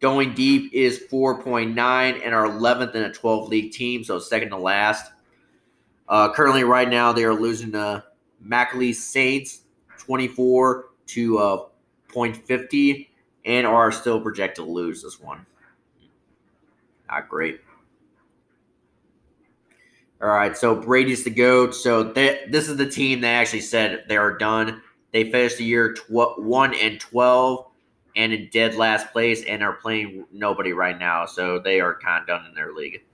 [0.00, 1.76] Going deep is 4.9
[2.24, 5.12] and our 11th in a 12 league team, so second to last.
[6.08, 8.04] Uh, currently, right now, they are losing to
[8.40, 9.62] Mackley Saints
[9.98, 11.67] 24 to uh,
[12.08, 13.08] 0.50
[13.44, 15.44] and are still projected to lose this one.
[17.08, 17.60] Not great.
[20.20, 21.74] All right, so Brady's the GOAT.
[21.74, 24.82] So this is the team that actually said they are done.
[25.12, 27.66] They finished the year tw- 1 and 12
[28.16, 31.24] and in dead last place and are playing nobody right now.
[31.24, 33.04] So they are kind of done in their league.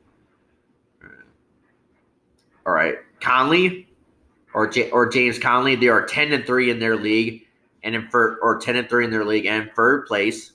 [2.67, 3.87] All right, Conley
[4.55, 7.44] or J- or James Conley, they are 10 and 3 in their league
[7.85, 10.53] and in third or 10 and 3 in their league and third place.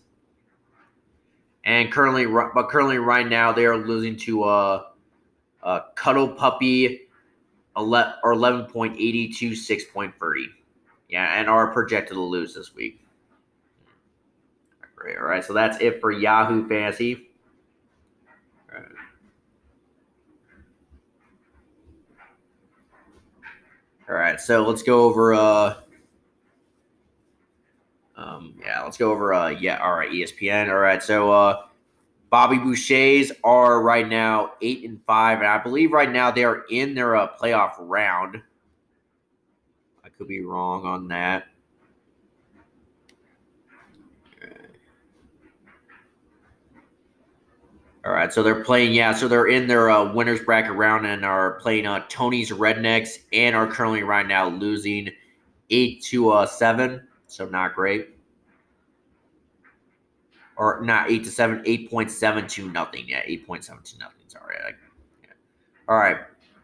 [1.63, 4.83] And currently but currently right now they are losing to uh
[5.63, 7.01] uh, Cuddle Puppy,
[7.75, 10.45] ele- or 11.82, 6.30.
[11.09, 13.01] Yeah, and are projected to lose this week.
[15.19, 17.29] All right, so that's it for Yahoo Fantasy.
[18.71, 18.89] All right.
[24.09, 25.33] All right, so let's go over.
[25.33, 25.75] Uh,
[28.19, 29.33] um, yeah, let's go over.
[29.33, 30.69] Uh, yeah, all right, ESPN.
[30.69, 31.63] All right, so uh,
[32.29, 36.65] Bobby Boucher's are right now eight and five, and I believe right now they are
[36.69, 38.41] in their uh, playoff round.
[40.03, 41.45] I could be wrong on that.
[48.05, 51.25] All right, so they're playing, yeah, so they're in their uh, winners bracket round and
[51.25, 55.09] are playing uh, Tony's Rednecks and are currently right now losing
[55.69, 58.15] eight to uh, seven, so not great
[60.59, 63.05] or not eight to seven, eight point seven to nothing.
[63.07, 64.23] Yeah, eight point seven to nothing.
[64.27, 64.55] Sorry.
[65.23, 65.29] Yeah.
[65.87, 66.17] All right.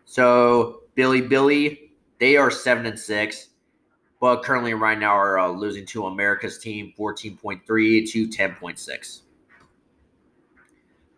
[0.04, 3.50] So Billy Billy, they are seven and six,
[4.20, 8.54] but currently right now are uh, losing to America's team, fourteen point three to ten
[8.56, 9.22] point six.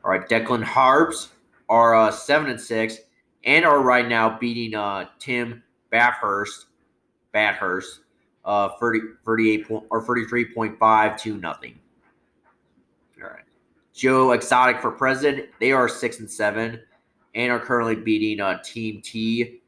[0.05, 1.29] All right, Declan Harps
[1.67, 2.99] are uh, seven and six
[3.43, 6.67] and are right now beating uh, Tim Bathurst,
[7.33, 8.01] Bathurst,
[8.47, 11.77] uh, 30, 38 point, or 33.5 to nothing.
[13.21, 13.43] All right.
[13.93, 15.49] Joe Exotic for president.
[15.59, 16.79] They are six and seven,
[17.35, 19.59] and are currently beating uh, Team T,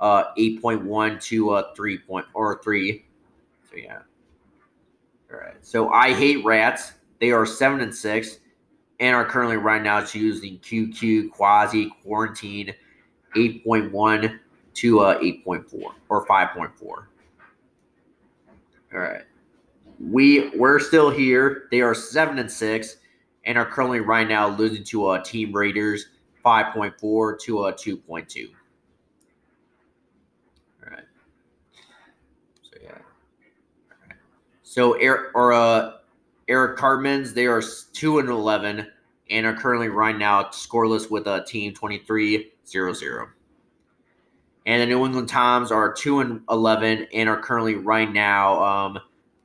[0.00, 3.04] uh, eight point one to uh, three point or three.
[3.70, 3.98] So yeah.
[5.32, 5.56] All right.
[5.60, 6.92] So I hate rats.
[7.20, 8.38] They are seven and six,
[9.00, 12.72] and are currently right now choosing QQ quasi quarantine,
[13.36, 14.38] eight point one
[14.74, 17.08] to uh, eight point four or five point four.
[18.92, 19.22] All right
[20.00, 21.68] we we're still here.
[21.70, 22.96] They are seven and six,
[23.44, 26.06] and are currently right now losing to uh, Team Raiders
[26.42, 28.50] five point four to a uh, two point two.
[30.84, 31.04] All right.
[32.62, 32.90] So yeah.
[32.90, 34.16] All right.
[34.62, 35.92] So Eric or uh
[36.48, 37.62] Eric Cartman's they are
[37.92, 38.86] two and eleven
[39.30, 43.28] and are currently right now scoreless with a uh, team 23-0-0.
[44.68, 48.98] And the New England Toms are two and eleven and are currently right now um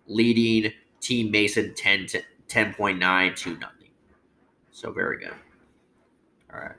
[0.05, 3.89] leading Team Mason 10 to 10.9 to nothing.
[4.71, 5.33] So very good.
[6.53, 6.75] All right.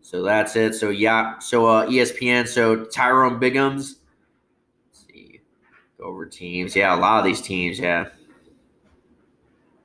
[0.00, 0.74] So that's it.
[0.74, 2.46] So yeah, so uh, ESPN.
[2.46, 3.96] So Tyrone Biggums.
[4.88, 5.40] Let's see,
[5.98, 6.76] go over teams.
[6.76, 7.80] Yeah, a lot of these teams.
[7.80, 8.06] Yeah,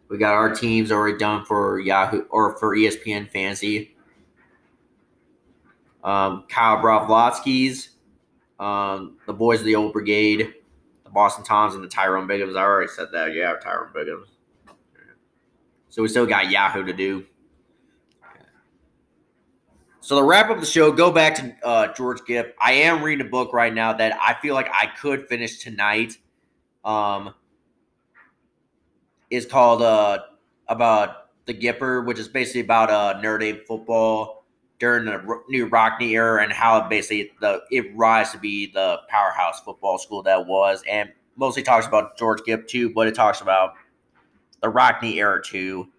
[0.09, 3.94] we got our teams already done for Yahoo or for ESPN Fantasy.
[6.05, 7.89] Um, Kyle Broflovski's,
[8.59, 10.53] um, the boys of the old brigade,
[11.03, 12.55] the Boston Toms, and the Tyrone Biggums.
[12.55, 13.33] I already said that.
[13.33, 14.27] Yeah, Tyrone Biggums.
[15.89, 17.25] So we still got Yahoo to do.
[20.01, 22.53] So to wrap up the show, go back to uh, George Gipp.
[22.61, 26.17] I am reading a book right now that I feel like I could finish tonight.
[26.83, 27.33] Um,
[29.31, 30.19] is called uh
[30.67, 34.44] about the Gipper, which is basically about uh Notre Dame football
[34.79, 39.61] during the Knute Rockne era and how basically the it rise to be the powerhouse
[39.61, 43.73] football school that was, and mostly talks about George Gipp too, but it talks about
[44.61, 45.89] the Rockne era too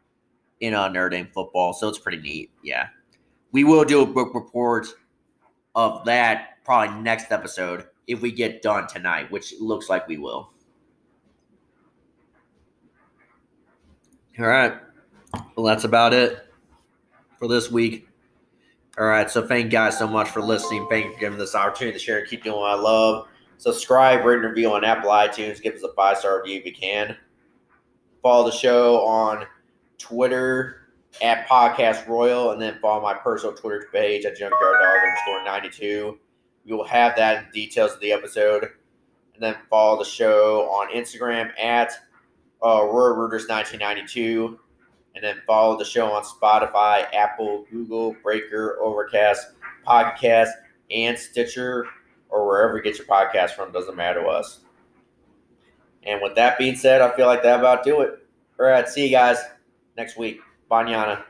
[0.61, 1.73] in uh, Notre Dame football.
[1.73, 2.51] So it's pretty neat.
[2.63, 2.89] Yeah
[3.57, 4.87] we will do a book report
[5.75, 10.51] of that probably next episode if we get done tonight, which looks like we will.
[14.39, 14.75] All right.
[15.57, 16.39] Well, that's about it
[17.39, 18.06] for this week.
[18.99, 19.31] All right.
[19.31, 20.87] So thank you guys so much for listening.
[20.89, 23.29] Thank you for giving this opportunity to share and keep doing what I love.
[23.59, 25.63] Subscribe, rate, and review on Apple iTunes.
[25.63, 27.17] Give us a five star review if you can.
[28.23, 29.45] Follow the show on
[29.99, 30.89] Twitter
[31.23, 36.19] at Podcast Royal, and then follow my personal Twitter page at Junkyard Dog underscore 92.
[36.65, 38.65] You will have that in details of the episode.
[39.35, 41.93] And then follow the show on Instagram at
[42.63, 44.59] uh, Rooters 1992.
[45.17, 49.49] And then follow the show on Spotify, Apple, Google, Breaker, Overcast,
[49.85, 50.51] Podcast,
[50.91, 51.87] and Stitcher,
[52.29, 53.73] or wherever you get your podcast from.
[53.73, 54.61] Doesn't matter to us.
[56.05, 58.27] And with that being said, I feel like that about do it.
[58.61, 59.39] All right, see you guys
[59.97, 60.41] next week.
[60.71, 61.23] Banyana.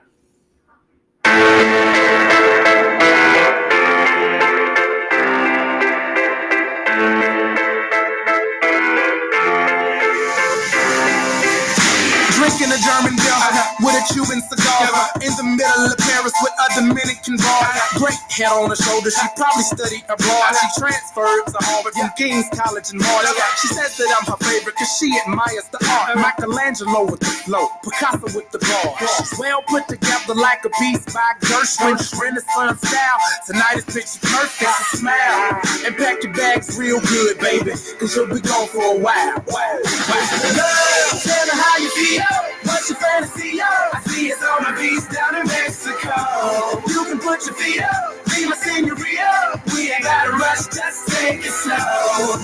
[12.46, 16.30] Drinking a German beer uh-huh, with a Cuban cigar uh-huh, in the middle of Paris
[16.38, 17.58] with a Dominican bar.
[17.58, 17.98] Uh-huh.
[18.06, 20.54] Great head on her shoulder, she probably studied abroad.
[20.54, 23.26] She transferred to Harvard from King's College in March.
[23.58, 26.14] She says that I'm her favorite because she admires the art.
[26.22, 28.94] Michelangelo with the flow, Picasso with the bar.
[28.94, 33.18] She's well put together like a piece by Gershwin, Renaissance style.
[33.42, 38.30] Tonight is picture perfect, so smile and pack your bags real good, baby, because you'll
[38.30, 39.34] be gone for a while.
[39.42, 39.82] Love,
[41.26, 42.35] tell me how you feel.
[42.64, 43.60] What's your fantasy?
[43.60, 43.94] Up?
[43.94, 46.14] I see it's on the beach down in Mexico.
[46.88, 49.62] You can put your feet up, be my senorita.
[49.74, 51.76] We ain't gotta rush, just take it slow.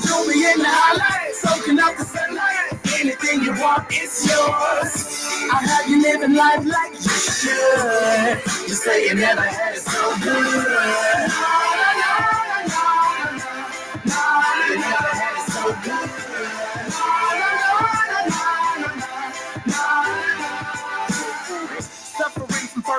[0.04, 2.78] You'll be in the highlight, soaking up the sunlight.
[3.00, 5.28] Anything you want, it's yours.
[5.52, 8.40] I'll have you living life like you should.
[8.68, 10.46] You say you never had it so good.
[10.46, 11.32] You never had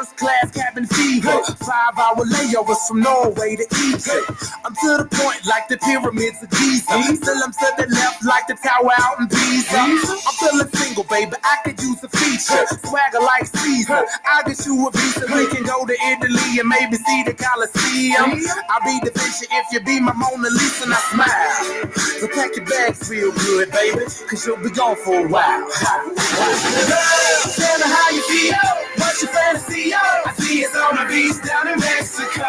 [0.03, 1.31] first class cabin fever.
[1.63, 4.27] Five hour layovers from Norway to Egypt.
[4.65, 7.15] I'm to the point like the pyramids of Giza.
[7.15, 9.79] Still I'm to the left like the tower out in Pisa.
[9.79, 11.35] I'm feeling single, baby.
[11.43, 12.65] I could use a feature.
[12.83, 14.03] Swagger like Caesar.
[14.25, 15.25] I'll get you a visa.
[15.33, 18.43] We can go to Italy and maybe see the Colosseum.
[18.69, 21.62] I'll be the vision if you be my Mona Lisa and I smile.
[22.33, 24.05] Pack your bags real good, baby.
[24.29, 25.67] Cause you'll be gone for a while.
[25.69, 26.07] Tell
[27.77, 28.57] me how you feel.
[28.97, 29.93] What's your fantasy?
[29.93, 32.45] I see it's on the beach down in Mexico.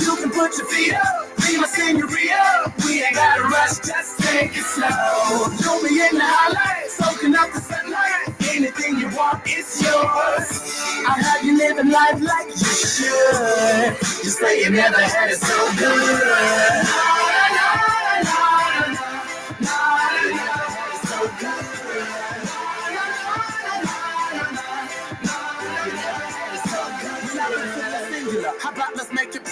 [0.00, 2.72] You can put your feet up, be my senorita.
[2.86, 5.52] We ain't gotta rush, just take it slow.
[5.60, 8.32] You'll be in the highlight, soaking up the sunlight.
[8.54, 11.04] Anything you want, it's yours.
[11.06, 13.92] I'll have you living life like you should.
[14.24, 16.86] You say you never had it so good.
[16.86, 16.92] You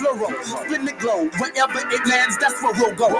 [0.01, 0.33] plural?
[0.43, 3.13] Spin the globe, wherever it lands, that's where we'll go.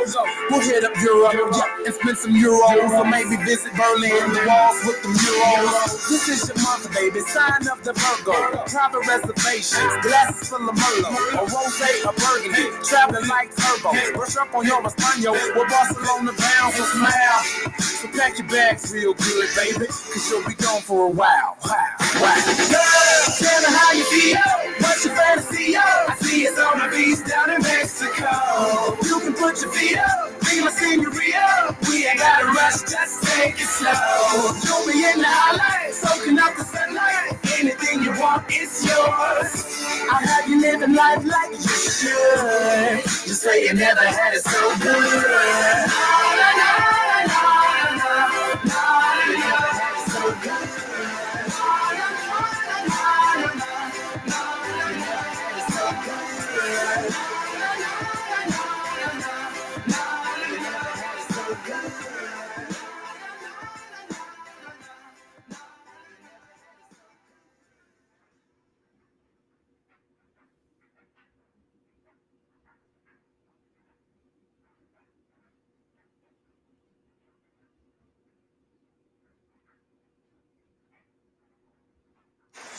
[0.49, 4.81] We'll hit up Europe, yeah, and spend some euros, or maybe visit Berlin, the walls
[4.89, 6.09] with the murals.
[6.09, 7.21] This is your month, baby.
[7.29, 8.33] Sign up the Virgo,
[8.65, 13.93] private reservations, glasses full of Merlot, a rosé, a burgundy, traveling like turbo.
[14.17, 17.41] Brush up on your Espanol, with Barcelona bound, so smile.
[17.79, 21.57] So pack your bags real good, baby, cause you'll be gone for a while.
[21.65, 21.77] Wow,
[22.17, 22.37] wow.
[22.73, 24.41] Girl, tell me how you feel.
[24.81, 25.77] What's your fantasy?
[25.77, 28.31] I see it's on the beach down in Mexico.
[29.03, 31.77] You can put your feet up, be my senorita.
[31.89, 33.91] We ain't gotta rush, just take it slow.
[34.63, 37.39] You'll be in the highlight, soaking up the sunlight.
[37.59, 39.85] Anything you want, it's yours.
[40.11, 43.05] I'll have you living life like you should.
[43.27, 46.50] You say you never had it so good.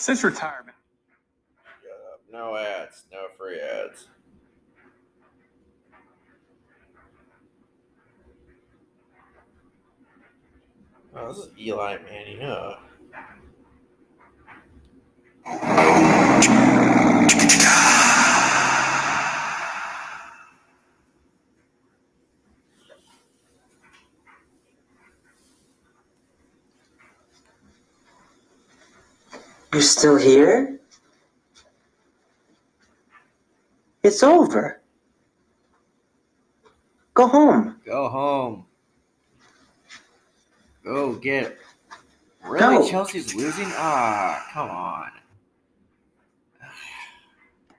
[0.02, 0.76] Since retirement,
[2.34, 3.04] No ads.
[3.12, 4.08] No free ads.
[11.16, 12.42] Oh, this is Eli Manning.
[12.42, 12.78] Uh,
[29.74, 30.80] You're still here?
[34.04, 34.82] It's over.
[37.14, 37.80] Go home.
[37.86, 38.66] go home.
[40.84, 41.58] Go get.
[42.44, 42.90] Really, Go.
[42.90, 43.68] Chelsea's losing?
[43.70, 45.12] Ah, come on.